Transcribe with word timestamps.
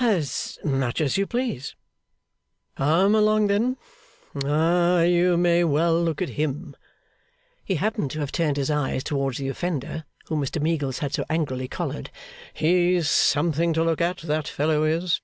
'As 0.00 0.58
much 0.64 1.02
as 1.02 1.18
you 1.18 1.26
please.' 1.26 1.74
'Come 2.78 3.14
along 3.14 3.48
then. 3.48 3.76
Ah! 4.42 5.02
you 5.02 5.36
may 5.36 5.64
well 5.64 6.02
look 6.02 6.22
at 6.22 6.30
him.' 6.40 6.74
He 7.62 7.74
happened 7.74 8.10
to 8.12 8.20
have 8.20 8.32
turned 8.32 8.56
his 8.56 8.70
eyes 8.70 9.04
towards 9.04 9.36
the 9.36 9.50
offender 9.50 10.06
whom 10.28 10.40
Mr 10.40 10.62
Meagles 10.62 11.00
had 11.00 11.12
so 11.12 11.26
angrily 11.28 11.68
collared. 11.68 12.10
'He's 12.54 13.10
something 13.10 13.74
to 13.74 13.84
look 13.84 14.00
at, 14.00 14.16
that 14.22 14.48
fellow 14.48 14.82
is. 14.84 15.20